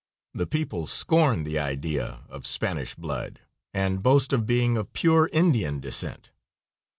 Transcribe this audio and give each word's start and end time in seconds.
The 0.33 0.47
people 0.47 0.87
scorn 0.87 1.43
the 1.43 1.59
idea 1.59 2.23
of 2.27 2.47
Spanish 2.47 2.95
blood, 2.95 3.39
and 3.71 4.01
boast 4.01 4.33
of 4.33 4.47
being 4.47 4.75
of 4.75 4.93
pure 4.93 5.29
Indian 5.31 5.79
descent. 5.79 6.31